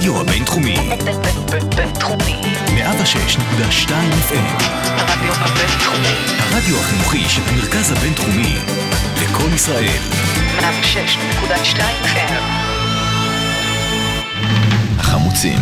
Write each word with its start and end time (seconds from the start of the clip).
הרדיו 0.00 0.20
הבינתחומי. 0.20 0.76
בינתחומי. 1.76 2.40
106.2 2.66 3.90
FM. 4.28 4.62
הרדיו 4.84 5.32
הבינתחומי. 5.34 6.14
הרדיו 6.38 6.80
החינוכי 6.80 7.28
של 7.28 7.42
המרכז 7.46 7.92
הבינתחומי. 7.92 8.56
לקום 9.22 9.54
ישראל. 9.54 9.98
106.2 10.58 11.80
FM. 12.04 12.32
החמוצים. 14.98 15.58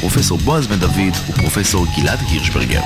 פרופסור 0.00 0.38
בועז 0.38 0.66
בן 0.66 0.78
דוד 0.78 1.16
ופרופסור 1.28 1.86
גלעד 1.96 2.18
הירשברגר. 2.28 2.82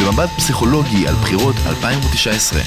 במבט 0.00 0.30
פסיכולוגי 0.36 1.08
על 1.08 1.14
בחירות 1.14 1.56
2019. 1.66 2.60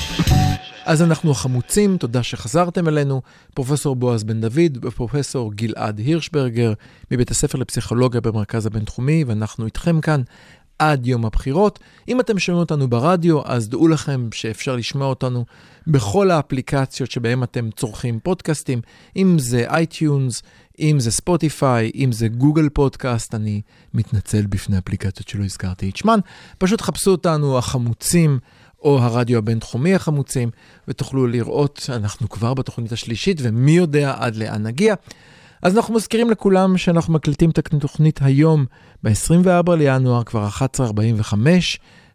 אז 0.86 1.02
אנחנו 1.02 1.32
החמוצים, 1.32 1.98
תודה 1.98 2.24
שחזרתם 2.24 2.88
אלינו. 2.88 3.22
פרופסור 3.54 3.96
בועז 3.96 4.24
בן 4.24 4.42
דוד 4.42 4.86
ופרופסור 4.86 5.54
גלעד 5.54 6.00
הירשברגר 6.00 6.74
מבית 7.12 7.32
הספר 7.32 7.58
לפסיכולוגיה 7.58 8.22
במרכז 8.22 8.66
הבינתחומי, 8.66 9.24
ואנחנו 9.24 9.66
איתכם 9.66 10.02
כאן 10.02 10.22
עד 10.80 11.08
יום 11.08 11.26
הבחירות. 11.26 11.80
אם 12.08 12.20
אתם 12.20 12.40
שומעים 12.40 12.60
אותנו 12.60 12.88
ברדיו, 12.88 13.42
אז 13.46 13.70
דעו 13.70 13.88
לכם 13.88 14.30
שאפשר 14.34 14.76
לשמוע 14.76 15.08
אותנו 15.08 15.46
בכל 15.88 16.32
האפליקציות 16.32 17.12
שבהן 17.12 17.44
אתם 17.44 17.70
צורכים 17.76 18.20
פודקאסטים, 18.20 18.82
אם 19.18 19.40
זה 19.40 19.66
iTunes, 19.70 20.44
אם 20.80 21.00
זה 21.00 21.12
Spotify, 21.12 21.92
אם 21.96 22.12
זה 22.12 22.28
Google 22.28 22.70
Podcast, 22.70 23.36
אני 23.36 23.62
מתנצל 23.94 24.46
בפני 24.46 24.78
אפליקציות 24.78 25.28
שלא 25.28 25.44
הזכרתי 25.44 25.90
את 25.90 25.96
שמן. 25.96 26.20
פשוט 26.58 26.82
חפשו 26.82 27.12
אותנו, 27.12 27.58
החמוצים. 27.58 28.40
או 28.82 29.00
הרדיו 29.00 29.38
הבינתחומי 29.38 29.96
החמוצים, 29.96 30.50
ותוכלו 30.88 31.28
לראות, 31.28 31.90
אנחנו 31.90 32.30
כבר 32.30 32.54
בתוכנית 32.54 32.92
השלישית, 32.92 33.38
ומי 33.42 33.72
יודע 33.72 34.14
עד 34.18 34.36
לאן 34.36 34.64
נגיע. 34.64 34.96
אז 35.62 35.78
אנחנו 35.78 35.94
מזכירים 35.94 36.30
לכולם 36.30 36.78
שאנחנו 36.78 37.14
מקליטים 37.14 37.50
את 37.50 37.74
התוכנית 37.74 38.20
היום, 38.24 38.66
ב-24 39.04 39.76
לינואר, 39.76 40.24
כבר 40.24 40.48
11:45. 40.48 41.34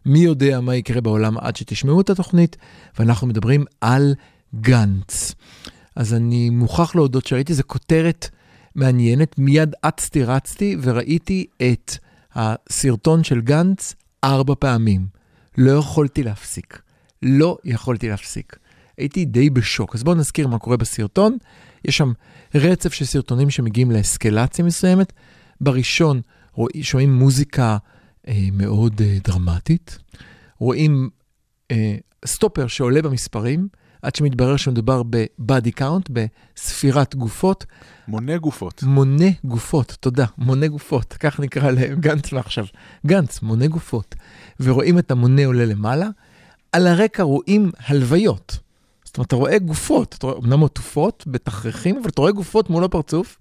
מי 0.05 0.19
יודע 0.19 0.61
מה 0.61 0.75
יקרה 0.75 1.01
בעולם 1.01 1.37
עד 1.37 1.55
שתשמעו 1.55 2.01
את 2.01 2.09
התוכנית, 2.09 2.57
ואנחנו 2.99 3.27
מדברים 3.27 3.65
על 3.81 4.13
גנץ. 4.61 5.35
אז 5.95 6.13
אני 6.13 6.49
מוכרח 6.49 6.95
להודות 6.95 7.25
שראיתי 7.25 7.51
איזו 7.51 7.63
כותרת 7.67 8.29
מעניינת, 8.75 9.39
מיד 9.39 9.75
אצתי 9.81 10.23
רצתי 10.23 10.77
וראיתי 10.81 11.45
את 11.61 11.97
הסרטון 12.35 13.23
של 13.23 13.41
גנץ 13.41 13.93
ארבע 14.23 14.53
פעמים. 14.59 15.07
לא 15.57 15.71
יכולתי 15.71 16.23
להפסיק. 16.23 16.81
לא 17.21 17.57
יכולתי 17.63 18.09
להפסיק. 18.09 18.57
הייתי 18.97 19.25
די 19.25 19.49
בשוק. 19.49 19.95
אז 19.95 20.03
בואו 20.03 20.15
נזכיר 20.15 20.47
מה 20.47 20.59
קורה 20.59 20.77
בסרטון. 20.77 21.37
יש 21.85 21.97
שם 21.97 22.11
רצף 22.55 22.93
של 22.93 23.05
סרטונים 23.05 23.49
שמגיעים 23.49 23.91
לאסקלציה 23.91 24.65
מסוימת. 24.65 25.13
בראשון 25.61 26.21
רואים, 26.53 26.83
שומעים 26.83 27.13
מוזיקה 27.13 27.77
אה, 28.27 28.47
מאוד 28.53 29.01
אה, 29.01 29.17
דרמטית. 29.23 29.97
רואים 30.59 31.09
אה, 31.71 31.95
סטופר 32.25 32.67
שעולה 32.67 33.01
במספרים, 33.01 33.67
עד 34.05 34.15
שמתברר 34.15 34.57
שמדובר 34.57 35.03
ב-body 35.09 35.79
count, 35.79 36.09
בספירת 36.09 37.15
גופות. 37.15 37.65
מונה 38.07 38.37
גופות. 38.37 38.83
מונה 38.83 39.25
גופות, 39.43 39.97
תודה, 39.99 40.25
מונה 40.37 40.67
גופות, 40.67 41.13
כך 41.13 41.39
נקרא 41.39 41.71
לגנץ 41.71 42.31
מעכשיו. 42.31 42.65
גנץ, 43.05 43.41
מונה 43.41 43.67
גופות. 43.67 44.15
ורואים 44.59 44.99
את 44.99 45.11
המונה 45.11 45.45
עולה 45.45 45.65
למעלה. 45.65 46.07
על 46.71 46.87
הרקע 46.87 47.23
רואים 47.23 47.71
הלוויות. 47.87 48.59
זאת 49.03 49.17
אומרת, 49.17 49.27
אתה 49.27 49.35
רואה 49.35 49.59
גופות, 49.59 50.15
אתה 50.19 50.27
רואה 50.27 50.37
אמנם 50.39 50.63
עטופות 50.63 51.23
בתכריכים, 51.27 51.97
אבל 51.97 52.09
אתה 52.09 52.21
רואה 52.21 52.31
גופות 52.31 52.69
מול 52.69 52.83
הפרצוף, 52.83 53.37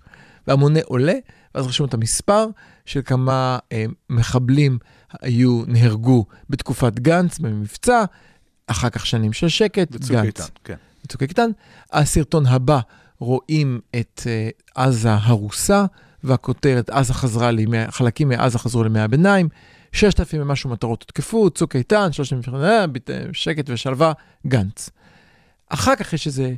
והמונה 0.46 0.80
עולה, 0.84 1.14
ואז 1.54 1.66
רשום 1.66 1.86
את 1.86 1.94
המספר 1.94 2.46
של 2.86 3.00
כמה 3.04 3.58
אה, 3.72 3.84
מחבלים 4.10 4.78
היו, 5.22 5.62
נהרגו 5.66 6.24
בתקופת 6.50 6.98
גנץ 6.98 7.38
במבצע, 7.38 8.04
אחר 8.66 8.90
כך 8.90 9.06
שנים 9.06 9.32
של 9.32 9.48
שקט, 9.48 9.90
בצוק 9.90 10.10
גנץ. 10.10 10.26
איתן, 10.26 10.44
כן. 10.64 10.74
בצוק 11.04 11.22
איתן. 11.22 11.50
הסרטון 11.92 12.46
הבא 12.46 12.80
רואים 13.18 13.80
את 14.00 14.22
uh, 14.24 14.62
עזה 14.74 15.14
הרוסה, 15.14 15.84
והכותרת 16.24 16.90
עזה 16.90 17.14
חזרה 17.14 17.50
לימי, 17.50 17.90
חלקים 17.90 18.28
מעזה 18.28 18.58
חזרו 18.58 18.82
לימי 18.82 19.00
הביניים, 19.00 19.48
6,000 19.92 20.42
ומשהו 20.42 20.70
מטרות 20.70 21.02
הותקפו, 21.02 21.50
צוק 21.50 21.76
איתן, 21.76 22.12
3,000 22.12 22.54
אה, 22.54 22.84
אה, 23.10 23.24
שקט 23.32 23.70
ושלווה, 23.70 24.12
גנץ. 24.46 24.90
אחר 25.68 25.96
כך 25.96 26.12
יש 26.12 26.26
איזה, 26.26 26.54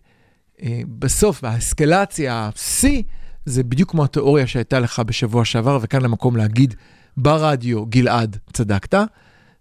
אה, 0.63 0.81
בסוף, 0.89 1.45
האסקלציה, 1.45 2.51
השיא, 2.55 3.03
זה 3.45 3.63
בדיוק 3.63 3.91
כמו 3.91 4.05
התיאוריה 4.05 4.47
שהייתה 4.47 4.81
לך 4.81 4.99
בשבוע 5.07 5.45
שעבר, 5.45 5.79
וכאן 5.83 6.05
המקום 6.05 6.37
להגיד 6.37 6.75
ברדיו, 7.17 7.87
גלעד, 7.87 8.37
צדקת. 8.53 8.95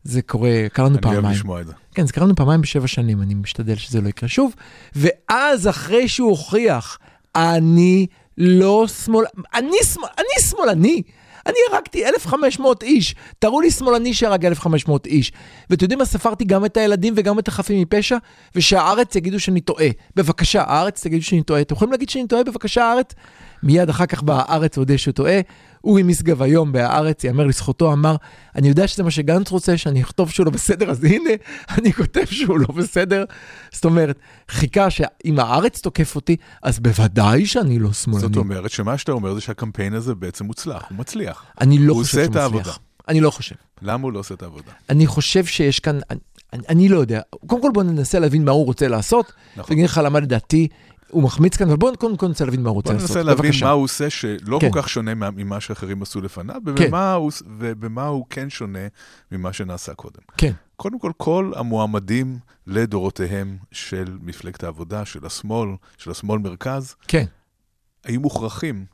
זה 0.06 0.22
קורה, 0.22 0.50
קרה 0.74 0.86
לנו 0.86 0.98
אני 0.98 1.06
אוהב 1.06 1.16
פעמיים. 1.16 1.36
לשמוע 1.36 1.62
את 1.62 1.68
זה. 1.68 1.74
כן, 1.96 2.08
זה 2.08 2.14
קרה 2.14 2.26
לנו 2.26 2.36
פעמיים 2.36 2.62
בשבע 2.62 2.88
שנים, 2.88 3.22
אני 3.22 3.34
משתדל 3.34 3.76
שזה 3.76 4.02
לא 4.02 4.10
יקרה 4.10 4.30
שוב. 4.30 4.54
ואז, 4.96 5.68
אחרי 5.68 6.08
שהוא 6.08 6.30
הוכיח, 6.30 6.98
אני 7.36 8.08
לא 8.38 8.88
שמאל... 8.88 9.26
אני, 9.54 9.78
שמאל... 9.94 10.10
אני 10.18 10.50
שמאלני. 10.50 11.02
אני 11.46 11.56
הרגתי 11.72 12.06
1,500 12.06 12.84
איש. 12.84 13.16
תראו 13.40 13.62
לי 13.62 13.72
שמאלני 13.72 14.14
שהרג 14.14 14.46
1,500 14.46 15.06
איש. 15.06 15.32
ואתם 15.70 15.84
יודעים 15.84 16.00
מה? 16.00 16.06
ספרתי 16.06 16.46
גם 16.46 16.66
את 16.66 16.78
הילדים 16.78 17.14
וגם 17.18 17.40
את 17.40 17.48
החפים 17.48 17.82
מפשע, 17.82 18.18
ושהארץ 18.56 19.16
יגידו 19.16 19.40
שאני 19.40 19.62
טועה. 19.62 19.88
בבקשה, 20.16 20.64
הארץ 20.68 21.04
תגידו 21.04 21.24
שאני 21.24 21.44
טועה. 21.44 21.62
אתם 21.62 21.76
יכולים 21.76 21.92
להגיד 21.92 22.10
שאני 22.10 22.28
טועה? 22.28 22.44
בבקשה, 22.44 22.86
הארץ? 22.86 23.14
מיד 23.64 23.90
אחר 23.90 24.06
כך 24.06 24.24
בהארץ 24.24 24.78
הודה 24.78 24.98
שהוא 24.98 25.12
טועה. 25.12 25.40
אורי 25.86 26.04
משגב 26.04 26.42
היום 26.42 26.72
בהארץ, 26.72 27.24
יאמר 27.24 27.46
לזכותו, 27.46 27.94
אמר, 27.94 28.16
אני 28.56 28.68
יודע 28.68 28.88
שזה 28.88 29.04
מה 29.04 29.12
שגנץ 29.12 29.52
רוצה, 29.52 29.78
שאני 29.78 30.02
אכתוב 30.02 30.30
שהוא 30.30 30.46
לא 30.46 30.52
בסדר, 30.52 30.90
אז 30.90 31.04
הנה, 31.04 31.30
אני 31.78 31.94
כותב 31.94 32.26
שהוא 32.26 32.60
לא 32.60 32.68
בסדר. 32.68 33.26
זאת 33.72 33.86
אומרת, 33.86 34.20
חיכה 34.52 34.90
שאם 34.90 35.40
הארץ 35.40 35.80
תוקף 35.82 36.16
אותי, 36.16 36.36
אז 36.64 36.80
בוודאי 36.80 37.46
שאני 37.46 37.80
לא 37.80 37.94
שמאלני. 37.94 38.22
זאת 38.28 38.36
אומרת 38.38 38.72
שמה 38.72 38.98
שאתה 38.98 39.12
אומר 39.12 39.34
זה 39.34 39.42
שהקמפיין 39.42 39.94
הזה 39.94 40.16
בעצם 40.16 40.46
מוצלח, 40.46 40.86
הוא 40.90 40.98
מצליח. 40.98 41.46
אני 41.62 41.78
לא 41.78 41.94
הוא 41.94 42.04
חושב 42.04 42.18
עושה 42.18 42.26
שהוא 42.26 42.32
את 42.32 42.36
העבודה. 42.36 42.60
מצליח. 42.62 42.80
אני 43.08 43.22
לא 43.22 43.30
חושב. 43.30 43.56
למה 43.82 44.04
הוא 44.04 44.14
לא 44.14 44.20
עושה 44.20 44.34
את 44.34 44.44
העבודה? 44.44 44.72
אני 44.90 45.08
חושב 45.08 45.46
שיש 45.46 45.80
כאן, 45.80 46.00
אני, 46.10 46.20
אני, 46.54 46.64
אני 46.70 46.90
לא 46.90 46.98
יודע. 46.98 47.22
קודם 47.48 47.62
כל 47.62 47.70
בוא 47.74 47.84
ננסה 47.84 48.20
להבין 48.20 48.46
מה 48.46 48.52
הוא 48.52 48.66
רוצה 48.66 48.88
לעשות, 48.88 49.26
נכון. 49.56 49.64
ואני 49.64 49.76
אגיד 49.82 49.86
לך 49.86 50.02
למה 50.04 50.20
לדעתי 50.20 50.68
הוא 51.10 51.24
מחמיץ 51.24 51.58
כאן, 51.58 51.68
אבל 51.68 51.78
בוא 51.78 51.96
קודם 51.96 52.18
כל 52.18 52.28
ננסה 52.28 52.46
להבין 52.46 52.64
מה 52.64 52.70
הוא 52.70 52.76
רוצה 52.76 52.94
לעשות. 52.94 53.10
ננסה 53.10 53.24
להבין. 53.24 53.52
מה 53.64 53.70
הוא 53.70 53.84
עושה 53.84 54.10
שלא 54.10 54.58
כן. 54.62 54.72
כל 54.72 54.82
כך 54.82 54.90
שונה 54.90 55.16
מה- 55.16 55.32
ממה 55.32 55.60
שאחרים 55.62 56.02
עשו 56.02 56.22
לפניו, 56.22 56.62
כן. 56.66 56.72
ובמה 56.86 57.14
הוא- 57.14 57.32
ובמה 57.60 58.06
הוא 58.08 58.26
כן 58.30 58.50
שונה 58.50 58.80
ממה 59.32 59.54
שנעשה 59.54 59.94
קודם. 59.94 60.20
כן, 60.38 60.52
קודם 60.76 61.00
כל, 61.00 61.12
כל 61.18 61.52
המועמדים 61.56 62.38
לדורותיהם 62.68 63.58
של 63.72 64.18
מפלגת 64.22 64.64
העבודה, 64.64 65.06
של 65.06 65.26
השמאל, 65.26 65.70
של 65.98 66.12
השמאל 66.12 66.40
מרכז, 66.40 66.96
כן, 67.08 67.26
היו 68.04 68.22
מוכרחים 68.22 68.86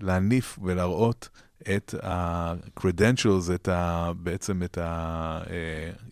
להניף 0.00 0.58
ולהראות 0.62 1.28
את 1.76 1.94
ה-credentials, 2.02 3.54
את 3.54 3.68
ה, 3.68 4.10
בעצם 4.16 4.62
את 4.62 4.78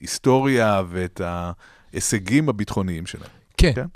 ההיסטוריה 0.01 0.83
ואת 0.89 1.21
ההישגים 1.25 2.49
הביטחוניים 2.49 3.07
שלהם. 3.07 3.31
כן. 3.57 3.73
כן. 3.75 3.87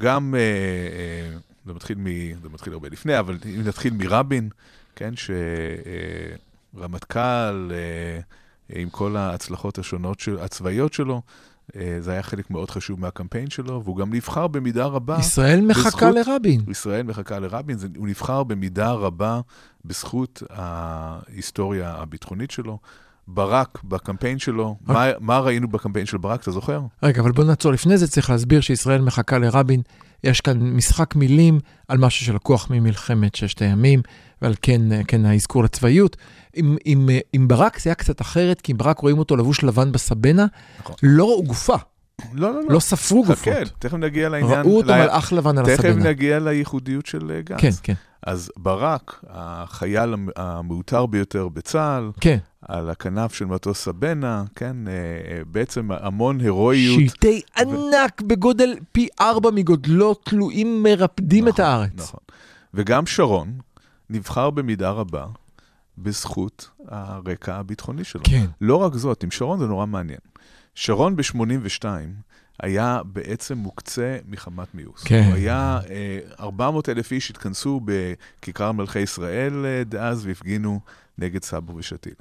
גם, 0.00 0.34
אה, 0.34 0.40
אה, 0.40 1.38
זה 1.66 1.72
מתחיל, 1.74 1.98
מ, 1.98 2.04
זה 2.42 2.48
מתחיל 2.48 2.72
הרבה 2.72 2.88
לפני, 2.88 3.18
אבל 3.18 3.38
אם 3.56 3.62
נתחיל 3.64 3.92
מרבין, 3.94 4.48
כן, 4.96 5.12
שרמטכ"ל, 6.74 7.70
אה, 7.72 8.20
עם 8.80 8.90
כל 8.90 9.16
ההצלחות 9.16 9.78
השונות, 9.78 10.20
של, 10.20 10.38
הצבאיות 10.38 10.92
שלו, 10.92 11.22
אה, 11.76 11.96
זה 12.00 12.10
היה 12.12 12.22
חלק 12.22 12.50
מאוד 12.50 12.70
חשוב 12.70 13.00
מהקמפיין 13.00 13.50
שלו, 13.50 13.82
והוא 13.84 13.96
גם 13.96 14.14
נבחר 14.14 14.46
במידה 14.46 14.84
רבה. 14.86 15.16
ישראל 15.20 15.60
מחכה 15.60 15.84
בזכות- 15.88 16.14
לרבין. 16.14 16.60
ישראל 16.68 17.02
מחכה 17.02 17.38
לרבין, 17.38 17.78
זה, 17.78 17.88
הוא 17.96 18.08
נבחר 18.08 18.42
במידה 18.44 18.90
רבה 18.92 19.40
בזכות 19.84 20.42
ההיסטוריה 20.50 21.94
הביטחונית 21.94 22.50
שלו. 22.50 22.78
ברק, 23.28 23.78
בקמפיין 23.84 24.38
שלו, 24.38 24.76
מה, 24.86 25.06
מה 25.20 25.38
ראינו 25.38 25.68
בקמפיין 25.68 26.06
של 26.06 26.18
ברק, 26.18 26.42
אתה 26.42 26.50
זוכר? 26.50 26.80
רגע, 27.02 27.20
אבל 27.20 27.32
בוא 27.32 27.44
נעצור 27.44 27.72
לפני 27.72 27.98
זה, 27.98 28.08
צריך 28.08 28.30
להסביר 28.30 28.60
שישראל 28.60 29.00
מחכה 29.00 29.38
לרבין. 29.38 29.82
יש 30.24 30.40
כאן 30.40 30.58
משחק 30.76 31.16
מילים 31.16 31.60
על 31.88 31.98
משהו 31.98 32.26
שלקוח 32.26 32.70
ממלחמת 32.70 33.34
ששת 33.34 33.62
הימים, 33.62 34.02
ועל 34.42 34.54
כן, 34.62 34.80
כן 35.08 35.24
האזכור 35.26 35.64
לצבאיות. 35.64 36.16
עם, 36.54 36.76
עם, 36.84 37.08
עם 37.32 37.48
ברק 37.48 37.78
זה 37.80 37.90
היה 37.90 37.94
קצת 37.94 38.20
אחרת, 38.20 38.60
כי 38.60 38.72
עם 38.72 38.78
ברק 38.78 38.98
רואים 38.98 39.18
אותו 39.18 39.36
לבוש 39.36 39.64
לבן 39.64 39.92
בסבנה, 39.92 40.46
נכון. 40.80 40.96
לא 41.02 41.24
ראו 41.24 41.44
גופה, 41.44 41.76
לא, 42.32 42.54
לא, 42.54 42.60
לא. 42.60 42.66
לא 42.68 42.80
ספרו 42.80 43.24
גופות. 43.24 43.38
חכה, 43.54 43.64
תכף 43.78 43.94
נגיע 43.94 44.28
לעניין. 44.28 44.60
ראו 44.60 44.76
אותו 44.76 44.88
ל- 44.88 44.94
מלאך 45.02 45.32
לבן 45.32 45.58
על 45.58 45.64
תכף 45.64 45.84
הסבנה. 45.84 46.04
נגיע 46.10 46.38
לייחודיות 46.38 47.06
של 47.06 47.30
אה, 47.30 47.40
גנץ. 47.42 47.60
כן, 47.60 47.70
כן, 47.82 47.94
אז 48.22 48.50
ברק, 48.56 49.24
החייל 49.28 50.12
המ- 50.12 50.28
המעוטר 50.36 51.06
ביותר 51.06 51.48
בצה"ל, 51.48 52.10
כן. 52.20 52.38
על 52.62 52.90
הכנף 52.90 53.34
של 53.34 53.44
מטוס 53.44 53.78
סבנה, 53.84 54.44
כן, 54.54 54.88
אה, 54.88 54.92
אה, 54.92 55.42
בעצם 55.46 55.88
המון 55.92 56.40
הירואיות. 56.40 57.00
שלטי 57.10 57.42
ענק 57.58 58.22
בגודל 58.22 58.74
פי 58.92 59.08
ארבע 59.20 59.50
מגודלו, 59.50 60.14
תלויים 60.14 60.82
מרפדים 60.82 61.48
את 61.48 61.52
נכון, 61.52 61.64
הארץ. 61.64 61.90
נכון. 61.96 62.20
וגם 62.74 63.06
שרון 63.06 63.58
נבחר 64.10 64.50
במידה 64.50 64.90
רבה 64.90 65.26
בזכות 65.98 66.70
הרקע 66.88 67.56
הביטחוני 67.56 68.04
שלו. 68.04 68.20
כן. 68.24 68.46
לא 68.60 68.76
רק 68.76 68.94
זאת, 68.94 69.22
עם 69.24 69.30
שרון 69.30 69.58
זה 69.58 69.66
נורא 69.66 69.86
מעניין. 69.86 70.18
שרון 70.74 71.16
ב-82 71.16 71.84
היה 72.62 73.00
בעצם 73.04 73.58
מוקצה 73.58 74.18
מחמת 74.28 74.74
מיאוס. 74.74 75.02
כן. 75.02 75.24
הוא 75.26 75.34
היה, 75.34 75.80
אה, 75.90 76.18
400 76.40 76.88
אלף 76.88 77.12
איש 77.12 77.30
התכנסו 77.30 77.80
בכיכר 77.84 78.72
מלכי 78.72 78.98
ישראל 78.98 79.66
אה, 79.66 79.84
דאז 79.84 80.26
והפגינו 80.26 80.80
נגד 81.18 81.42
סבו 81.42 81.76
ושתילה. 81.76 82.16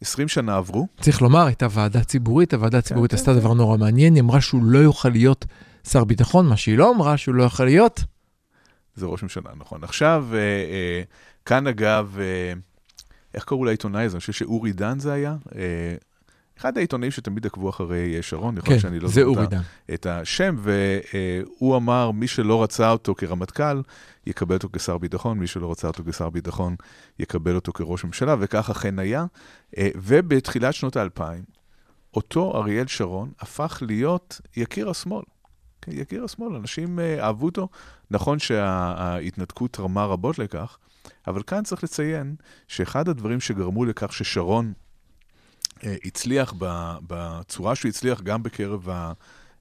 20 0.00 0.28
שנה 0.28 0.56
עברו, 0.56 0.86
צריך 1.00 1.22
לומר, 1.22 1.46
הייתה 1.46 1.66
ועדה 1.70 2.04
ציבורית, 2.04 2.54
הוועדה 2.54 2.78
הציבורית 2.78 3.10
כן, 3.10 3.16
עשתה 3.16 3.32
כן. 3.32 3.38
דבר 3.38 3.54
נורא 3.54 3.76
מעניין, 3.76 4.14
היא 4.14 4.22
אמרה 4.22 4.40
שהוא 4.40 4.64
לא 4.64 4.78
יוכל 4.78 5.08
להיות 5.08 5.46
שר 5.88 6.04
ביטחון, 6.04 6.46
מה 6.46 6.56
שהיא 6.56 6.78
לא 6.78 6.90
אמרה, 6.94 7.16
שהוא 7.16 7.34
לא 7.34 7.42
יכול 7.42 7.66
להיות. 7.66 8.04
זה 8.96 9.06
ראש 9.06 9.22
ממשלה, 9.22 9.50
נכון. 9.56 9.84
עכשיו, 9.84 10.26
אה, 10.32 10.38
אה, 10.38 11.02
כאן 11.44 11.66
אגב, 11.66 12.16
אה, 12.20 12.52
איך 13.34 13.44
קראו 13.44 13.64
לעיתונאי 13.64 14.04
הזה? 14.04 14.16
אני 14.16 14.20
חושב 14.20 14.32
שאורי 14.32 14.72
דן 14.72 14.98
זה 14.98 15.12
היה. 15.12 15.36
אה, 16.56 16.60
אחד 16.60 16.78
העיתונאים 16.78 17.10
שתמיד 17.10 17.46
עקבו 17.46 17.70
אחרי 17.70 18.16
אה, 18.16 18.22
שרון, 18.22 18.56
יכול 18.56 18.66
כן, 18.66 18.72
להיות 18.72 18.82
שאני 18.82 19.00
לא 19.00 19.08
זוכר 19.08 19.44
את. 19.44 19.52
את 19.94 20.06
השם, 20.06 20.56
והוא 20.58 21.76
אמר, 21.76 22.10
מי 22.10 22.26
שלא 22.26 22.62
רצה 22.62 22.90
אותו 22.90 23.14
כרמטכ"ל, 23.14 23.82
יקבל 24.26 24.54
אותו 24.54 24.68
כשר 24.72 24.98
ביטחון, 24.98 25.38
מי 25.38 25.46
שלא 25.46 25.70
רצה 25.70 25.86
אותו 25.86 26.02
כשר 26.10 26.30
ביטחון, 26.30 26.76
יקבל 27.18 27.54
אותו 27.54 27.72
כראש 27.72 28.04
ממשלה, 28.04 28.36
וכך 28.40 28.70
אכן 28.70 28.98
היה. 28.98 29.26
אה, 29.78 29.88
ובתחילת 29.94 30.74
שנות 30.74 30.96
האלפיים, 30.96 31.44
אותו 32.14 32.56
אריאל 32.56 32.86
שרון 32.86 33.32
הפך 33.40 33.82
להיות 33.86 34.40
יקיר 34.56 34.90
השמאל. 34.90 35.22
כן, 35.82 35.92
יקיר 35.94 36.24
השמאל, 36.24 36.54
אנשים 36.54 36.98
אה, 36.98 37.26
אהבו 37.26 37.46
אותו. 37.46 37.68
נכון 38.10 38.38
שההתנתקות 38.38 39.72
תרמה 39.72 40.04
רבות 40.04 40.38
לכך, 40.38 40.78
אבל 41.26 41.42
כאן 41.42 41.62
צריך 41.62 41.84
לציין 41.84 42.34
שאחד 42.68 43.08
הדברים 43.08 43.40
שגרמו 43.40 43.84
לכך 43.84 44.12
ששרון 44.12 44.66
אה, 44.66 44.83
הצליח 45.82 46.54
ב- 46.58 46.96
בצורה 47.06 47.74
שהוא 47.74 47.88
הצליח 47.88 48.20
גם 48.20 48.42
בקרב, 48.42 48.88
ה, 48.88 49.12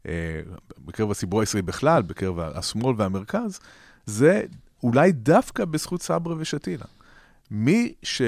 אה, 0.08 0.42
בקרב 0.86 1.12
הציבור 1.12 1.40
הישראלי 1.40 1.62
בכלל, 1.62 2.02
בקרב 2.02 2.40
השמאל 2.40 2.96
והמרכז, 2.98 3.60
זה 4.06 4.44
אולי 4.84 5.12
דווקא 5.12 5.66
בזכות 5.66 6.02
סברה 6.02 6.36
ושתילה. 6.38 6.86
מי, 7.52 7.94
ש... 8.04 8.22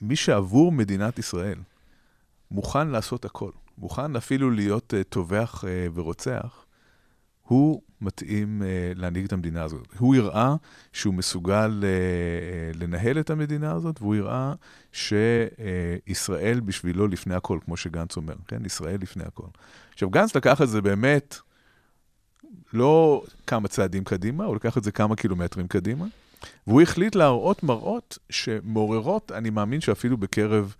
מי 0.00 0.16
שעבור 0.16 0.72
מדינת 0.72 1.18
ישראל 1.18 1.58
מוכן 2.50 2.88
לעשות 2.88 3.24
הכל, 3.24 3.50
מוכן 3.78 4.16
אפילו 4.16 4.50
להיות 4.50 4.94
אה, 4.94 5.04
טובח 5.04 5.64
אה, 5.66 5.86
ורוצח, 5.94 6.64
הוא 7.50 7.82
מתאים 8.00 8.62
uh, 8.62 8.98
להנהיג 8.98 9.24
את 9.24 9.32
המדינה 9.32 9.62
הזאת. 9.62 9.86
הוא 9.98 10.16
הראה 10.16 10.54
שהוא 10.92 11.14
מסוגל 11.14 11.82
uh, 11.82 11.84
uh, 12.74 12.78
לנהל 12.82 13.20
את 13.20 13.30
המדינה 13.30 13.72
הזאת, 13.72 14.00
והוא 14.00 14.16
הראה 14.16 14.52
שישראל 14.92 16.60
בשבילו 16.60 17.08
לפני 17.08 17.34
הכל, 17.34 17.58
כמו 17.64 17.76
שגנץ 17.76 18.16
אומר, 18.16 18.34
כן? 18.48 18.64
ישראל 18.64 18.98
לפני 19.00 19.24
הכל. 19.24 19.46
עכשיו, 19.92 20.10
גנץ 20.10 20.36
לקח 20.36 20.62
את 20.62 20.68
זה 20.68 20.82
באמת 20.82 21.38
לא 22.72 23.24
כמה 23.46 23.68
צעדים 23.68 24.04
קדימה, 24.04 24.44
הוא 24.44 24.56
לקח 24.56 24.78
את 24.78 24.84
זה 24.84 24.92
כמה 24.92 25.16
קילומטרים 25.16 25.68
קדימה, 25.68 26.06
והוא 26.66 26.82
החליט 26.82 27.14
להראות 27.14 27.62
מראות 27.62 28.18
שמעוררות, 28.30 29.32
אני 29.32 29.50
מאמין 29.50 29.80
שאפילו 29.80 30.16
בקרב 30.16 30.74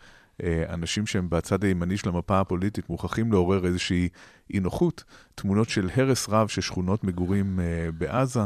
אנשים 0.69 1.07
שהם 1.07 1.31
בצד 1.31 1.65
הימני 1.65 1.97
של 1.97 2.09
המפה 2.09 2.41
הפוליטית 2.41 2.91
מוכרחים 2.91 3.33
לעורר 3.33 3.67
איזושהי 3.67 4.09
אי 4.55 4.61
נוחות, 4.61 5.05
תמונות 5.35 5.69
של 5.69 5.91
הרס 5.97 6.29
רב 6.29 6.49
של 6.49 6.61
שכונות 6.61 7.05
מגורים 7.05 7.61
אה, 7.61 7.89
בעזה, 7.99 8.41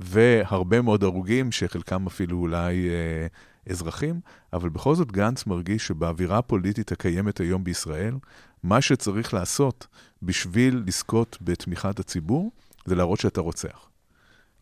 והרבה 0.00 0.82
מאוד 0.82 1.04
הרוגים, 1.04 1.52
שחלקם 1.52 2.06
אפילו 2.06 2.38
אולי 2.38 2.88
אה, 2.88 3.26
אזרחים, 3.70 4.20
אבל 4.52 4.68
בכל 4.68 4.94
זאת 4.94 5.12
גנץ 5.12 5.46
מרגיש 5.46 5.86
שבאווירה 5.86 6.38
הפוליטית 6.38 6.92
הקיימת 6.92 7.40
היום 7.40 7.64
בישראל, 7.64 8.14
מה 8.62 8.80
שצריך 8.80 9.34
לעשות 9.34 9.86
בשביל 10.22 10.82
לזכות 10.86 11.38
בתמיכת 11.40 12.00
הציבור, 12.00 12.52
זה 12.84 12.94
להראות 12.94 13.20
שאתה 13.20 13.40
רוצח. 13.40 13.88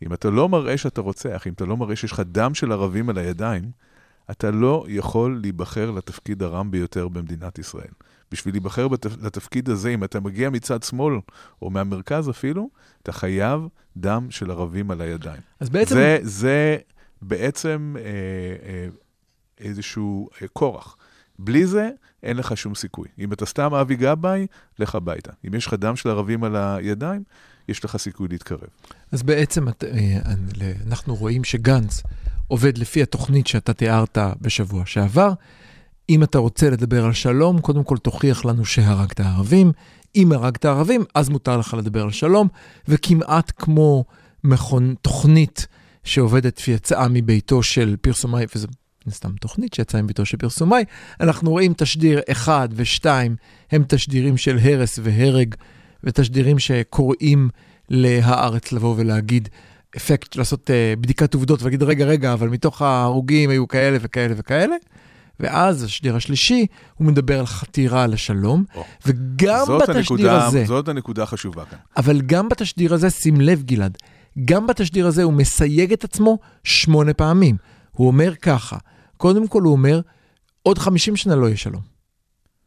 אם 0.02 0.12
אתה 0.12 0.30
לא 0.30 0.48
מראה 0.48 0.76
שאתה 0.76 1.00
רוצח, 1.00 1.46
אם 1.46 1.52
אתה 1.52 1.64
לא 1.64 1.76
מראה 1.76 1.96
שיש 1.96 2.12
לך 2.12 2.20
דם 2.20 2.54
של 2.54 2.72
ערבים 2.72 3.10
על 3.10 3.18
הידיים, 3.18 3.70
אתה 4.30 4.50
לא 4.50 4.84
יכול 4.88 5.38
להיבחר 5.42 5.90
לתפקיד 5.90 6.42
הרם 6.42 6.70
ביותר 6.70 7.08
במדינת 7.08 7.58
ישראל. 7.58 7.90
בשביל 8.32 8.54
להיבחר 8.54 8.88
בתפ... 8.88 9.22
לתפקיד 9.22 9.68
הזה, 9.68 9.88
אם 9.88 10.04
אתה 10.04 10.20
מגיע 10.20 10.50
מצד 10.50 10.82
שמאל 10.82 11.14
או 11.62 11.70
מהמרכז 11.70 12.30
אפילו, 12.30 12.70
אתה 13.02 13.12
חייב 13.12 13.60
דם 13.96 14.26
של 14.30 14.50
ערבים 14.50 14.90
על 14.90 15.00
הידיים. 15.00 15.40
אז 15.60 15.70
בעצם... 15.70 15.94
זה, 15.94 16.18
זה 16.22 16.76
בעצם 17.22 17.96
אה, 17.98 18.02
אה, 18.68 18.88
איזשהו 19.58 20.28
אה, 20.42 20.48
כורח. 20.48 20.96
בלי 21.38 21.66
זה, 21.66 21.90
אין 22.22 22.36
לך 22.36 22.56
שום 22.56 22.74
סיכוי. 22.74 23.08
אם 23.18 23.32
אתה 23.32 23.46
סתם 23.46 23.74
אבי 23.74 23.96
גבאי, 23.96 24.46
לך 24.78 24.94
הביתה. 24.94 25.32
אם 25.46 25.54
יש 25.54 25.66
לך 25.66 25.74
דם 25.74 25.96
של 25.96 26.08
ערבים 26.08 26.44
על 26.44 26.56
הידיים, 26.56 27.22
יש 27.68 27.84
לך 27.84 27.96
סיכוי 27.96 28.28
להתקרב. 28.28 28.68
אז 29.12 29.22
בעצם 29.22 29.68
את, 29.68 29.84
אה, 29.84 30.18
אנחנו 30.86 31.14
רואים 31.14 31.44
שגנץ 31.44 32.02
עובד 32.48 32.78
לפי 32.78 33.02
התוכנית 33.02 33.46
שאתה 33.46 33.72
תיארת 33.72 34.18
בשבוע 34.40 34.82
שעבר. 34.86 35.32
אם 36.08 36.22
אתה 36.22 36.38
רוצה 36.38 36.70
לדבר 36.70 37.04
על 37.04 37.12
שלום, 37.12 37.60
קודם 37.60 37.84
כל 37.84 37.98
תוכיח 37.98 38.44
לנו 38.44 38.64
שהרגת 38.64 39.20
ערבים. 39.20 39.72
אם 40.16 40.32
הרגת 40.32 40.64
ערבים, 40.64 41.04
אז 41.14 41.28
מותר 41.28 41.56
לך 41.56 41.74
לדבר 41.78 42.02
על 42.02 42.10
שלום, 42.10 42.48
וכמעט 42.88 43.52
כמו 43.56 44.04
מכון, 44.44 44.94
תוכנית 45.02 45.66
שעובדת 46.04 46.62
ויצאה 46.68 47.08
מביתו 47.08 47.62
של 47.62 47.96
פרסומאי, 48.00 48.44
וזה 48.54 48.66
סתם 49.10 49.36
תוכנית 49.40 49.74
שיצאה 49.74 50.02
מביתו 50.02 50.24
של 50.24 50.36
פרסומאי, 50.36 50.84
אנחנו 51.20 51.50
רואים 51.50 51.72
תשדיר 51.76 52.20
1 52.32 52.68
ו-2 52.72 53.06
הם 53.70 53.84
תשדירים 53.88 54.36
של 54.36 54.58
הרס 54.58 54.98
והרג, 55.02 55.54
ותשדירים 56.04 56.58
שקוראים 56.58 57.48
להארץ 57.88 58.72
לבוא 58.72 58.94
ולהגיד, 58.98 59.48
אפקט, 59.96 60.36
לעשות 60.36 60.70
uh, 60.70 61.00
בדיקת 61.00 61.34
עובדות 61.34 61.62
ולהגיד, 61.62 61.82
רגע, 61.82 62.04
רגע, 62.04 62.32
אבל 62.32 62.48
מתוך 62.48 62.82
ההרוגים 62.82 63.50
היו 63.50 63.68
כאלה 63.68 63.98
וכאלה 64.00 64.34
וכאלה. 64.36 64.76
ואז 65.40 65.82
השדיר 65.82 66.16
השלישי, 66.16 66.66
הוא 66.94 67.06
מדבר 67.06 67.38
על 67.38 67.46
חתירה 67.46 68.06
לשלום, 68.06 68.64
או. 68.74 68.84
וגם 69.06 69.64
בתשדיר 69.80 69.96
הנקודה, 69.96 70.46
הזה, 70.46 70.64
זאת 70.66 70.88
הנקודה 70.88 71.22
החשובה 71.22 71.64
כאן. 71.64 71.78
אבל 71.96 72.20
גם 72.20 72.48
בתשדיר 72.48 72.94
הזה, 72.94 73.10
שים 73.10 73.40
לב 73.40 73.62
גלעד, 73.62 73.98
גם 74.44 74.66
בתשדיר 74.66 75.06
הזה 75.06 75.22
הוא 75.22 75.32
מסייג 75.32 75.92
את 75.92 76.04
עצמו 76.04 76.38
שמונה 76.64 77.14
פעמים. 77.14 77.56
הוא 77.92 78.06
אומר 78.06 78.34
ככה, 78.34 78.76
קודם 79.16 79.48
כל 79.48 79.62
הוא 79.62 79.72
אומר, 79.72 80.00
עוד 80.62 80.78
50 80.78 81.16
שנה 81.16 81.36
לא 81.36 81.46
יהיה 81.46 81.56
שלום. 81.56 81.82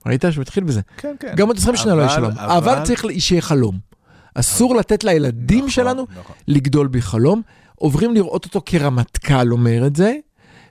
ראית 0.05 0.25
שהוא 0.31 0.41
התחיל 0.41 0.63
בזה? 0.63 0.81
כן, 0.97 1.15
כן. 1.19 1.33
גם 1.35 1.47
עוד 1.47 1.57
20 1.57 1.75
שנה 1.75 1.95
לא 1.95 2.01
יהיה 2.01 2.09
שלום, 2.09 2.31
אבל 2.31 2.83
צריך 2.83 3.05
שיהיה 3.19 3.41
חלום. 3.41 3.88
אסור 4.35 4.75
לתת 4.75 5.03
לילדים 5.03 5.57
נכון, 5.57 5.69
שלנו 5.69 6.05
נכון. 6.19 6.35
לגדול 6.47 6.87
בחלום. 6.91 7.41
עוברים 7.75 8.13
לראות 8.13 8.45
אותו 8.45 8.61
כרמטכ"ל 8.65 9.51
אומר 9.51 9.87
את 9.87 9.95
זה, 9.95 10.15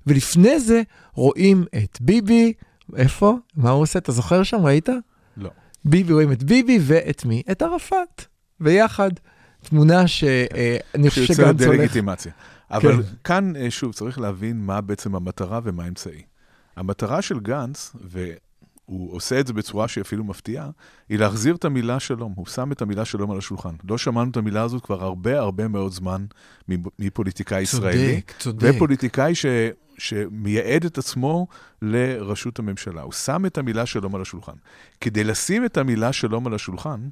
ולפני 0.06 0.60
זה 0.60 0.82
רואים 1.14 1.64
את 1.76 1.98
ביבי, 2.00 2.52
איפה? 2.96 3.36
מה 3.56 3.70
הוא 3.70 3.82
עושה? 3.82 3.98
אתה 3.98 4.12
זוכר 4.12 4.42
שם? 4.42 4.56
ראית? 4.56 4.88
לא. 5.36 5.50
ביבי, 5.84 6.12
רואים 6.12 6.32
את 6.32 6.42
ביבי 6.42 6.78
ואת 6.82 7.24
מי? 7.24 7.42
את 7.50 7.62
ערפאת, 7.62 8.24
ביחד. 8.60 9.10
תמונה 9.62 10.06
שאני 10.06 11.08
חושב 11.08 11.24
שיוצר 11.24 11.42
שגנץ 11.42 11.60
הולך... 11.62 11.76
דה-לגיטימציה. 11.78 12.32
אבל 12.70 13.02
כן. 13.02 13.08
כאן, 13.24 13.56
אה, 13.56 13.70
שוב, 13.70 13.92
צריך 13.92 14.18
להבין 14.18 14.60
מה 14.60 14.80
בעצם 14.80 15.14
המטרה 15.14 15.60
ומה 15.64 15.84
האמצעי. 15.84 16.22
המטרה 16.76 17.22
של 17.22 17.40
גנץ, 17.40 17.96
והוא 18.88 19.14
עושה 19.16 19.40
את 19.40 19.46
זה 19.46 19.52
בצורה 19.52 19.88
שהיא 19.88 20.02
אפילו 20.02 20.24
מפתיעה, 20.24 20.70
היא 21.08 21.18
להחזיר 21.18 21.54
את 21.54 21.64
המילה 21.64 22.00
שלום. 22.00 22.32
הוא 22.36 22.46
שם 22.46 22.72
את 22.72 22.82
המילה 22.82 23.04
שלום 23.04 23.30
על 23.30 23.38
השולחן. 23.38 23.74
לא 23.88 23.98
שמענו 23.98 24.30
את 24.30 24.36
המילה 24.36 24.62
הזאת 24.62 24.84
כבר 24.84 25.04
הרבה 25.04 25.38
הרבה 25.38 25.68
מאוד 25.68 25.92
זמן 25.92 26.24
מפוליטיקאי 26.98 27.62
ישראלי. 27.62 28.20
צודק, 28.20 28.32
צודק. 28.38 28.68
ופוליטיקאי 28.74 29.34
ש... 29.34 29.46
שמייעד 29.98 30.84
את 30.84 30.98
עצמו 30.98 31.46
לראשות 31.82 32.58
הממשלה. 32.58 33.02
הוא 33.02 33.12
שם 33.12 33.46
את 33.46 33.58
המילה 33.58 33.86
שלום 33.86 34.14
על 34.14 34.22
השולחן. 34.22 34.52
כדי 35.00 35.24
לשים 35.24 35.64
את 35.64 35.76
המילה 35.76 36.12
שלום 36.12 36.46
על 36.46 36.54
השולחן, 36.54 37.08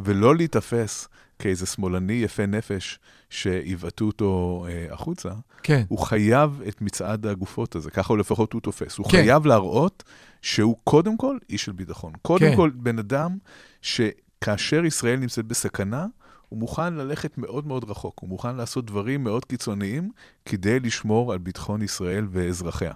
ולא 0.00 0.36
להיתפס 0.36 1.08
כאיזה 1.38 1.66
שמאלני 1.66 2.12
יפה 2.12 2.46
נפש 2.46 2.98
שיבעטו 3.30 4.04
אותו 4.04 4.66
אה, 4.68 4.94
החוצה, 4.94 5.30
כן. 5.62 5.82
הוא 5.88 5.98
חייב 5.98 6.60
את 6.68 6.82
מצעד 6.82 7.26
הגופות 7.26 7.76
הזה, 7.76 7.90
ככה 7.90 8.12
הוא 8.12 8.18
לפחות 8.18 8.52
הוא 8.52 8.60
תופס. 8.60 8.98
הוא 8.98 9.06
כן. 9.06 9.10
חייב 9.10 9.46
להראות 9.46 10.04
שהוא 10.42 10.76
קודם 10.84 11.16
כל 11.16 11.38
איש 11.50 11.64
של 11.64 11.72
ביטחון. 11.72 12.12
קודם 12.22 12.50
כן. 12.50 12.56
כל 12.56 12.70
בן 12.74 12.98
אדם 12.98 13.38
שכאשר 13.82 14.84
ישראל 14.84 15.16
נמצאת 15.16 15.44
בסכנה, 15.44 16.06
הוא 16.48 16.58
מוכן 16.58 16.94
ללכת 16.94 17.38
מאוד 17.38 17.66
מאוד 17.66 17.90
רחוק, 17.90 18.18
הוא 18.20 18.28
מוכן 18.28 18.56
לעשות 18.56 18.86
דברים 18.86 19.24
מאוד 19.24 19.44
קיצוניים 19.44 20.10
כדי 20.44 20.80
לשמור 20.80 21.32
על 21.32 21.38
ביטחון 21.38 21.82
ישראל 21.82 22.26
ואזרחיה. 22.30 22.92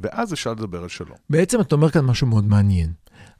ואז 0.00 0.32
אפשר 0.32 0.52
לדבר 0.52 0.82
על 0.82 0.88
שלום. 0.88 1.16
בעצם 1.30 1.60
אתה 1.60 1.74
אומר 1.74 1.90
כאן 1.90 2.04
משהו 2.04 2.26
מאוד 2.26 2.44
מעניין. 2.44 2.92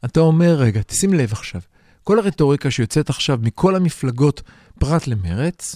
אתה 0.05 0.19
אומר, 0.19 0.55
רגע, 0.55 0.81
תשים 0.81 1.13
לב 1.13 1.31
עכשיו, 1.31 1.61
כל 2.03 2.19
הרטוריקה 2.19 2.71
שיוצאת 2.71 3.09
עכשיו 3.09 3.39
מכל 3.41 3.75
המפלגות, 3.75 4.41
פרט 4.79 5.07
למרץ, 5.07 5.75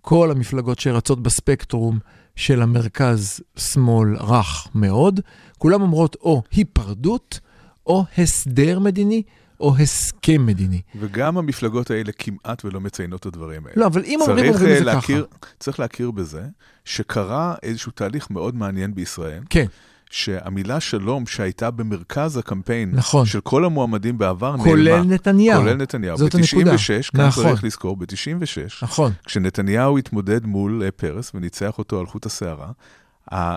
כל 0.00 0.30
המפלגות 0.30 0.78
שרצות 0.78 1.22
בספקטרום 1.22 1.98
של 2.36 2.62
המרכז-שמאל 2.62 4.16
רך 4.16 4.68
מאוד, 4.74 5.20
כולם 5.58 5.82
אומרות 5.82 6.16
או 6.20 6.42
היפרדות, 6.50 7.40
או 7.86 8.04
הסדר 8.18 8.78
מדיני, 8.78 9.22
או 9.60 9.76
הסכם 9.76 10.46
מדיני. 10.46 10.80
וגם 11.00 11.38
המפלגות 11.38 11.90
האלה 11.90 12.12
כמעט 12.12 12.64
ולא 12.64 12.80
מציינות 12.80 13.20
את 13.20 13.26
הדברים 13.26 13.66
האלה. 13.66 13.76
לא, 13.76 13.86
אבל 13.86 14.04
אם 14.04 14.18
אומרים, 14.20 14.54
אומרים 14.54 14.62
את 14.62 14.68
אה, 14.68 14.84
זה 14.84 15.00
ככה. 15.00 15.12
צריך 15.60 15.80
להכיר 15.80 16.10
בזה 16.10 16.42
שקרה 16.84 17.54
איזשהו 17.62 17.92
תהליך 17.92 18.30
מאוד 18.30 18.56
מעניין 18.56 18.94
בישראל, 18.94 19.42
כן, 19.50 19.66
שהמילה 20.10 20.80
שלום 20.80 21.26
שהייתה 21.26 21.70
במרכז 21.70 22.36
הקמפיין 22.36 22.90
נכון. 22.94 23.26
של 23.26 23.40
כל 23.40 23.64
המועמדים 23.64 24.18
בעבר 24.18 24.56
כולל 24.58 24.90
נעלמה. 24.96 25.14
נתניהו. 25.14 25.60
כולל 25.60 25.74
נתניהו. 25.74 26.16
זאת 26.18 26.34
הנקודה. 26.34 26.72
ב-96, 26.72 27.10
כאן 27.16 27.26
נכון. 27.26 27.44
צריך 27.44 27.64
לזכור, 27.64 27.96
ב-96, 27.96 28.82
נכון. 28.82 29.12
כשנתניהו 29.24 29.98
התמודד 29.98 30.46
מול 30.46 30.82
אה, 30.84 30.90
פרס 30.90 31.32
וניצח 31.34 31.78
אותו 31.78 32.00
על 32.00 32.06
חוט 32.06 32.26
השערה, 32.26 32.70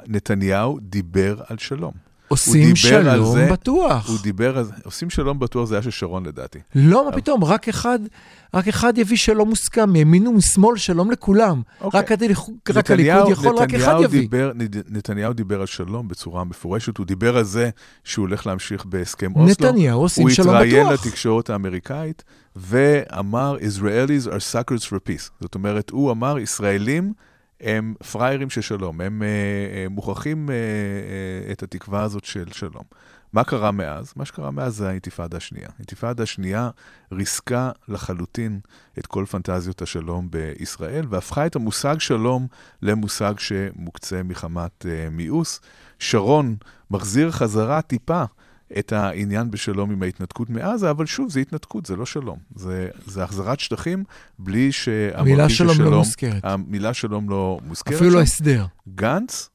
נתניהו 0.08 0.80
דיבר 0.82 1.42
על 1.48 1.58
שלום. 1.58 2.09
עושים 2.30 2.76
שלום 2.76 3.34
זה, 3.34 3.48
בטוח. 3.52 4.10
הוא 4.10 4.18
דיבר 4.24 4.58
על 4.58 4.64
זה, 4.64 4.74
עושים 4.84 5.10
שלום 5.10 5.40
בטוח 5.40 5.66
זה 5.66 5.76
היה 5.76 5.82
של 5.82 5.92
שרון 5.92 6.26
לדעתי. 6.26 6.60
לא, 6.76 7.06
מה 7.06 7.12
פתאום, 7.12 7.44
רק 7.44 7.70
אחד, 7.70 8.00
רק 8.54 8.68
אחד 8.68 8.98
יביא 8.98 9.18
שלום 9.18 9.50
מוסכם, 9.50 9.90
מימין 9.90 10.28
ומשמאל, 10.28 10.78
שלום 10.78 11.12
לכולם. 11.12 11.62
אוקיי. 11.82 12.00
רק 12.00 12.12
הליכוד 12.12 12.56
רק 12.74 12.92
הליכוד 12.92 13.32
יכול, 13.32 13.56
רק 13.56 13.74
אחד 13.74 13.96
יביא. 14.04 14.20
דיבר, 14.20 14.52
נתניהו 14.90 15.34
דיבר 15.34 15.60
על 15.60 15.66
שלום 15.66 16.08
בצורה 16.08 16.44
מפורשת, 16.44 16.98
הוא 16.98 17.06
דיבר 17.06 17.38
על 17.38 17.44
זה 17.44 17.70
שהוא 18.04 18.28
הולך 18.28 18.48
להמשיך 18.48 18.86
בהסכם 18.86 19.32
אוסלו. 19.36 19.68
נתניהו 19.68 20.02
עושים 20.02 20.24
הוא 20.24 20.32
שלום 20.32 20.56
התראיין 20.56 20.88
בטוח. 20.88 21.06
לתקשורת 21.06 21.50
האמריקאית 21.50 22.24
ואמר, 22.56 23.58
Israelis 23.58 24.28
are 24.28 24.54
suckers 24.54 24.86
for 24.86 25.10
peace. 25.10 25.30
זאת 25.40 25.56
אומרת, 25.56 25.90
הוא 25.90 26.12
אמר, 26.12 26.40
ישראלים 26.40 27.14
הם 27.62 27.94
פראיירים 28.12 28.50
של 28.50 28.62
שלום, 28.62 29.02
הם 29.02 29.24
אה, 29.24 29.28
אה, 29.28 29.90
מוכרחים 29.90 30.50
אה, 30.50 31.52
את 31.52 31.64
התקווה 31.64 32.04
הזאת 32.04 32.26
של 32.26 32.52
שלום. 32.52 32.84
מה 33.34 33.44
קרה 33.44 33.72
מאז? 33.72 34.14
מה 34.16 34.26
שקרה 34.26 34.52
מאז 34.52 34.76
זה 34.76 34.90
האינתיפאדה 34.90 35.38
השנייה. 35.38 35.70
האינתיפאדה 35.76 36.24
השנייה 36.24 36.70
ריסקה 37.12 37.72
לחלוטין 37.88 38.60
את 39.00 39.08
כל 39.08 39.26
פנטזיות 39.32 39.82
השלום 39.82 40.32
בישראל, 40.32 41.06
והפכה 41.10 41.46
את 41.46 41.56
המושג 41.56 41.96
שלום 42.00 42.48
למושג 42.82 43.34
שמוקצה 43.38 44.24
מחמת 44.24 44.86
מיאוס. 45.12 45.62
שרון 46.00 46.56
מחזיר 46.92 47.32
חזרה 47.32 47.82
טיפה 47.82 48.24
את 48.80 48.94
העניין 48.94 49.52
בשלום 49.52 49.92
עם 49.92 50.04
ההתנתקות 50.04 50.50
מעזה, 50.50 50.90
אבל 50.90 51.06
שוב, 51.06 51.30
זה 51.30 51.40
התנתקות, 51.40 51.86
זה 51.86 51.96
לא 51.96 52.06
שלום. 52.06 52.38
זה, 52.56 52.90
זה 53.06 53.24
החזרת 53.24 53.60
שטחים 53.60 54.04
בלי 54.40 54.72
שהמרכיב 54.72 55.20
המילה 55.20 55.50
של 55.50 55.56
שלום 55.56 55.92
לא 55.92 55.98
מוזכרת. 55.98 56.46
המילה 56.46 56.94
שלום 56.94 57.30
לא 57.30 57.60
מוזכרת. 57.68 57.96
אפילו 57.96 58.10
לא. 58.10 58.22
הסדר. 58.22 58.66
גנץ, 58.96 59.50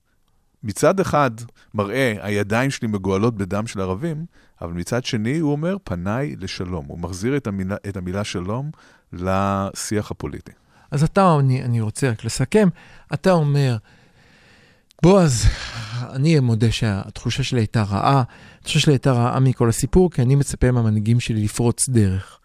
מצד 0.63 1.01
אחד 1.01 1.31
מראה, 1.75 2.15
הידיים 2.21 2.71
שלי 2.71 2.89
מגואלות 2.89 3.37
בדם 3.37 3.67
של 3.67 3.81
ערבים, 3.81 4.27
אבל 4.61 4.73
מצד 4.73 5.05
שני 5.05 5.39
הוא 5.39 5.53
אומר, 5.53 5.77
פניי 5.85 6.37
לשלום. 6.39 6.85
הוא 6.89 6.99
מחזיר 6.99 7.37
את 7.37 7.47
המילה, 7.47 7.77
את 7.89 7.97
המילה 7.97 8.25
שלום 8.25 8.71
לשיח 9.13 10.11
הפוליטי. 10.11 10.53
אז 10.91 11.03
אתה, 11.03 11.37
אני, 11.41 11.63
אני 11.63 11.81
רוצה 11.81 12.11
רק 12.11 12.25
לסכם, 12.25 12.69
אתה 13.15 13.33
אומר, 13.33 13.77
בועז, 15.05 15.47
אני 16.11 16.41
מודה 16.41 16.73
שהתחושה 16.73 17.43
שלי 17.43 17.61
הייתה 17.61 17.83
רעה, 17.83 18.23
התחושה 18.61 18.81
שלי 18.81 18.93
הייתה 18.93 19.13
רעה 19.13 19.41
מכל 19.41 19.69
הסיפור, 19.69 20.11
כי 20.11 20.23
אני 20.23 20.35
מצפה 20.35 20.71
מהמנהיגים 20.71 21.21
שלי 21.21 21.45
לפרוץ 21.45 21.89
דרך, 21.89 22.39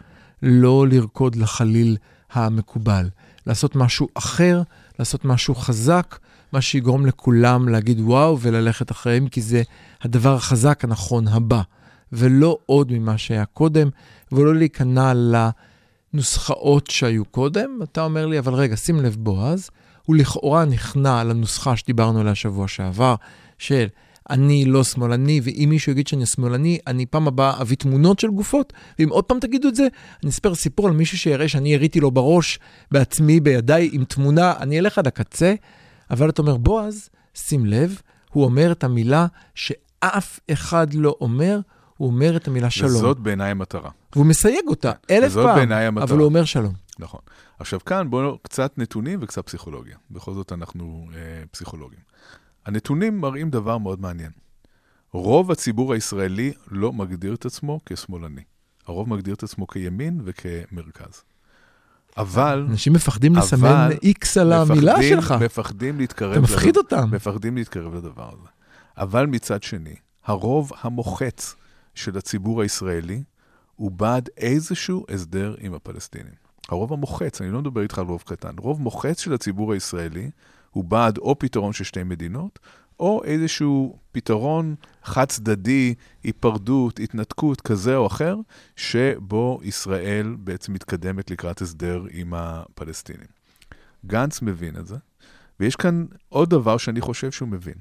לא 0.44 0.88
לרקוד 0.88 1.36
לחליל 1.36 1.98
המקובל, 2.32 3.10
לעשות 3.48 3.76
משהו 3.76 4.08
אחר, 4.14 4.62
לעשות 5.00 5.26
משהו 5.26 5.56
חזק, 5.56 6.20
מה 6.52 6.62
שיגרום 6.62 7.06
לכולם 7.06 7.70
להגיד 7.70 8.00
וואו 8.00 8.40
וללכת 8.40 8.92
אחריהם, 8.92 9.28
כי 9.28 9.42
זה 9.42 9.62
הדבר 10.02 10.36
החזק 10.36 10.84
הנכון 10.84 11.28
הבא, 11.28 11.62
ולא 12.12 12.58
עוד 12.66 12.92
ממה 12.92 13.18
שהיה 13.18 13.46
קודם, 13.46 13.90
ולא 14.32 14.56
להיכנע 14.56 15.14
לנוסחאות 16.14 16.90
שהיו 16.90 17.26
קודם. 17.26 17.80
אתה 17.84 18.04
אומר 18.04 18.26
לי, 18.26 18.40
אבל 18.40 18.54
רגע, 18.54 18.76
שים 18.76 19.00
לב, 19.00 19.16
בועז, 19.20 19.70
הוא 20.10 20.16
לכאורה 20.16 20.66
נכנע 20.66 21.24
לנוסחה 21.24 21.76
שדיברנו 21.76 22.20
עליה 22.20 22.36
שבוע 22.36 22.68
שעבר, 22.68 23.16
של 23.58 23.88
אני 24.30 24.66
לא 24.66 24.84
שמאלני, 24.84 25.42
ואם 25.44 25.68
מישהו 25.70 25.92
יגיד 25.92 26.08
שאני 26.08 26.26
שמאלני, 26.26 26.80
אני 26.88 27.06
פעם 27.06 27.28
הבאה 27.28 27.62
אביא 27.62 27.78
תמונות 27.78 28.20
של 28.20 28.28
גופות, 28.28 28.74
ואם 29.00 29.10
עוד 29.10 29.24
פעם 29.24 29.40
תגידו 29.40 29.68
את 29.68 29.76
זה, 29.76 29.88
אני 30.24 30.30
אספר 30.32 30.56
סיפור 30.56 30.88
על 30.88 30.94
מישהו 30.94 31.18
שיראה 31.18 31.48
שאני 31.48 31.74
יריתי 31.74 32.00
לו 32.00 32.12
בראש 32.12 32.60
בעצמי, 32.92 33.40
בידיי, 33.40 33.90
עם 33.94 34.04
תמונה, 34.04 34.54
אני 34.60 34.80
אלך 34.80 34.98
עד 34.98 35.08
הקצה, 35.08 35.54
אבל 36.12 36.30
אתה 36.30 36.42
אומר, 36.42 36.58
בועז, 36.58 37.10
שים 37.34 37.66
לב, 37.66 38.02
הוא 38.32 38.44
אומר 38.44 38.72
את 38.72 38.84
המילה 38.84 39.28
שאף 39.56 40.40
אחד 40.52 40.94
לא 40.94 41.16
אומר, 41.22 41.60
הוא 42.00 42.08
אומר 42.08 42.38
את 42.38 42.48
המילה 42.48 42.70
שלום. 42.70 42.96
וזאת 42.96 43.20
בעיניי 43.20 43.52
המטרה. 43.52 43.90
והוא 44.16 44.26
מסייג 44.26 44.64
אותה 44.68 44.92
אלף 45.12 45.34
פעם. 45.34 45.98
אבל 45.98 46.18
הוא 46.18 46.26
אומר 46.26 46.46
שלום. 46.46 46.74
נכון. 47.00 47.20
עכשיו 47.60 47.80
כאן 47.86 48.10
בואו 48.10 48.38
קצת 48.38 48.78
נתונים 48.78 49.20
וקצת 49.22 49.46
פסיכולוגיה. 49.46 49.98
בכל 50.12 50.34
זאת 50.34 50.52
אנחנו 50.52 51.08
אה, 51.16 51.20
פסיכולוגים. 51.52 52.00
הנתונים 52.66 53.22
מראים 53.22 53.50
דבר 53.50 53.78
מאוד 53.78 54.02
מעניין. 54.02 54.32
רוב 55.14 55.52
הציבור 55.52 55.94
הישראלי 55.94 56.54
לא 56.72 56.94
מגדיר 56.94 57.34
את 57.34 57.46
עצמו 57.46 57.80
כשמאלני. 57.86 58.42
הרוב 58.88 59.10
מגדיר 59.10 59.34
את 59.34 59.44
עצמו 59.44 59.68
כימין 59.68 60.22
וכמרכז. 60.26 61.24
אבל... 62.18 62.66
אנשים 62.70 62.94
מפחדים 62.94 63.36
לסמן 63.36 63.68
אבל 63.70 63.98
איקס 64.04 64.38
על 64.38 64.54
המילה 64.54 64.94
מפחדים- 64.94 65.22
שלך. 65.22 65.32
מפחדים 65.32 65.98
להתקרב... 66.00 66.32
אתה 66.32 66.42
מפחיד 66.42 66.78
לדבר- 66.78 66.98
אותם. 66.98 67.12
מפחדים 67.16 67.56
להתקרב 67.58 67.94
לדבר 67.96 68.30
הזה. 68.34 68.48
אבל 68.98 69.26
מצד 69.26 69.64
שני, 69.64 69.96
הרוב 70.26 70.72
המוחץ 70.82 71.56
של 72.00 72.18
הציבור 72.18 72.62
הישראלי 72.62 73.24
הוא 73.76 73.92
בעד 73.92 74.30
איזשהו 74.38 75.06
הסדר 75.10 75.56
עם 75.60 75.74
הפלסטינים. 75.74 76.34
הרוב 76.70 76.94
המוחץ, 76.94 77.42
אני 77.42 77.52
לא 77.52 77.60
מדבר 77.62 77.82
איתך 77.82 78.00
על 78.00 78.06
רוב 78.06 78.24
קטן, 78.26 78.56
רוב 78.60 78.82
מוחץ 78.82 79.20
של 79.20 79.34
הציבור 79.34 79.74
הישראלי 79.74 80.32
הוא 80.72 80.84
בעד 80.84 81.18
או 81.18 81.40
פתרון 81.40 81.74
של 81.74 81.84
שתי 81.84 82.04
מדינות, 82.04 82.60
או 83.00 83.22
איזשהו 83.24 83.98
פתרון 84.12 84.76
חד 85.04 85.26
צדדי, 85.26 85.94
היפרדות, 86.24 87.00
התנתקות 87.00 87.62
כזה 87.62 87.96
או 87.96 88.08
אחר, 88.08 88.36
שבו 88.76 89.60
ישראל 89.64 90.36
בעצם 90.40 90.74
מתקדמת 90.74 91.32
לקראת 91.32 91.62
הסדר 91.62 92.04
עם 92.12 92.34
הפלסטינים. 92.34 93.28
גנץ 94.06 94.42
מבין 94.42 94.76
את 94.76 94.88
זה, 94.88 94.96
ויש 95.60 95.76
כאן 95.76 96.06
עוד 96.30 96.50
דבר 96.50 96.78
שאני 96.78 97.02
חושב 97.02 97.32
שהוא 97.32 97.50
מבין. 97.50 97.78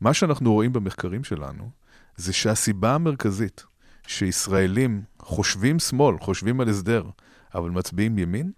מה 0.00 0.14
שאנחנו 0.14 0.52
רואים 0.52 0.72
במחקרים 0.72 1.24
שלנו, 1.24 1.70
זה 2.16 2.32
שהסיבה 2.32 2.94
המרכזית 2.94 3.64
שישראלים 4.06 5.02
חושבים 5.18 5.78
שמאל, 5.78 6.18
חושבים 6.18 6.60
על 6.60 6.68
הסדר, 6.68 7.04
אבל 7.54 7.70
מצביעים 7.70 8.18
ימין, 8.18 8.52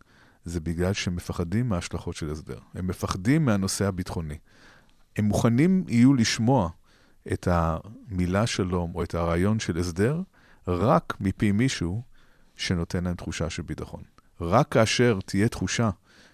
זה 0.45 0.61
בגלל 0.61 0.93
שהם 0.93 1.17
מפחדים 1.17 1.69
מההשלכות 1.69 2.17
של 2.17 2.31
הסדר. 2.31 2.59
הם 2.75 2.87
מפחדים 2.87 3.45
מהנושא 3.45 3.87
הביטחוני. 3.87 4.39
הם 5.17 5.25
מוכנים 5.25 5.85
יהיו 5.89 6.15
לשמוע 6.15 6.69
את 7.33 7.49
המילה 7.51 8.47
שלום 8.47 8.95
או 8.95 9.03
את 9.03 9.15
הרעיון 9.15 9.59
של 9.59 9.79
הסדר 9.79 10.23
רק 10.69 11.15
מפי 11.21 11.53
מישהו 11.53 12.03
שנותן 12.57 13.05
להם 13.05 13.15
תחושה 13.15 13.51
של 13.51 13.63
ביטחון. 13.63 14.03
רק 14.41 14.69
כאשר 14.69 15.19
תהיה 15.27 15.49
תחושה 15.49 15.91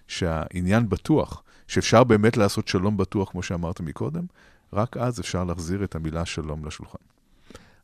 שהעניין 0.07 0.89
בטוח, 0.89 1.43
שאפשר 1.67 2.03
באמת 2.03 2.37
לעשות 2.37 2.67
שלום 2.67 2.97
בטוח, 2.97 3.31
כמו 3.31 3.43
שאמרת 3.43 3.81
מקודם, 3.81 4.25
רק 4.73 4.97
אז 4.97 5.19
אפשר 5.19 5.43
להחזיר 5.43 5.83
את 5.83 5.95
המילה 5.95 6.25
שלום 6.25 6.65
לשולחן. 6.65 7.12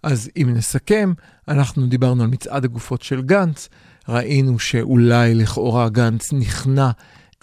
אז 0.04 0.30
אם 0.38 0.50
נסכם, 0.54 1.14
אנחנו 1.48 1.88
דיברנו 1.88 2.24
על 2.24 2.30
מצעד 2.30 2.66
הגופות 2.66 3.02
של 3.02 3.22
גנץ, 3.22 3.70
ראינו 4.10 4.60
שאולי 4.60 5.36
לכאורה 5.36 5.90
גנץ 5.90 6.34
נכנע 6.34 6.92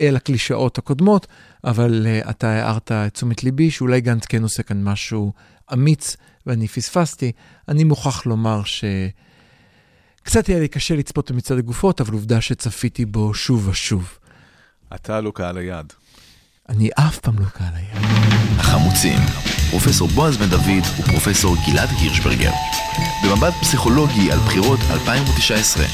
אל 0.01 0.17
הקלישאות 0.17 0.79
הקודמות, 0.79 1.27
אבל 1.65 2.07
uh, 2.07 2.31
אתה 2.31 2.51
הערת 2.51 2.93
את 2.93 3.15
תשומת 3.15 3.45
ליבי 3.45 3.71
שאולי 3.71 4.01
גנץ 4.01 4.27
כן 4.27 4.43
עושה 4.43 4.63
כאן 4.63 4.85
משהו 4.85 5.33
אמיץ, 5.73 6.17
ואני 6.47 6.69
פספסתי. 6.69 7.33
אני 7.69 7.85
מוכרח 7.85 8.27
לומר 8.27 8.65
ש... 8.65 8.85
קצת 10.23 10.47
היה 10.47 10.59
לי 10.59 10.69
קשה 10.69 10.97
לצפות 10.97 11.31
במצעד 11.31 11.59
הגופות, 11.59 12.01
אבל 12.01 12.13
עובדה 12.13 12.41
שצפיתי 12.41 13.05
בו 13.05 13.35
שוב 13.35 13.69
ושוב. 13.69 14.19
אתה 14.95 15.21
לא 15.21 15.33
קהל 15.35 15.59
היעד. 15.59 15.93
אני 16.69 16.91
אף 16.99 17.19
פעם 17.19 17.39
לא 17.39 17.45
קהל 17.45 17.75
היעד. 17.75 18.05
החמוצים, 18.59 19.19
פרופסור 19.77 20.09
בועז 20.09 20.37
בן 20.37 20.49
דוד 20.49 20.87
ופרופסור 20.99 21.57
גלעד 21.67 21.89
הירשברגר. 22.01 22.51
במבט 23.25 23.55
פסיכולוגי 23.61 24.33
על 24.33 24.39
בחירות 24.39 24.81
2019. 24.91 25.85